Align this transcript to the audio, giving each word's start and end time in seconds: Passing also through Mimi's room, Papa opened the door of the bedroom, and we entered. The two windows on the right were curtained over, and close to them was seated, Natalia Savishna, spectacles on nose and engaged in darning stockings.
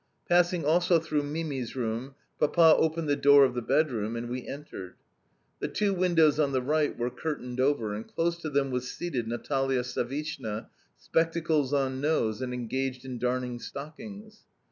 Passing 0.27 0.65
also 0.65 0.97
through 0.97 1.21
Mimi's 1.21 1.75
room, 1.75 2.15
Papa 2.39 2.73
opened 2.79 3.07
the 3.07 3.15
door 3.15 3.43
of 3.45 3.53
the 3.53 3.61
bedroom, 3.61 4.15
and 4.15 4.29
we 4.31 4.47
entered. 4.47 4.95
The 5.59 5.67
two 5.67 5.93
windows 5.93 6.39
on 6.39 6.53
the 6.53 6.61
right 6.63 6.97
were 6.97 7.11
curtained 7.11 7.59
over, 7.59 7.93
and 7.93 8.07
close 8.07 8.35
to 8.39 8.49
them 8.49 8.71
was 8.71 8.89
seated, 8.91 9.27
Natalia 9.27 9.83
Savishna, 9.83 10.71
spectacles 10.97 11.71
on 11.71 12.01
nose 12.01 12.41
and 12.41 12.51
engaged 12.51 13.05
in 13.05 13.19
darning 13.19 13.59
stockings. 13.59 14.39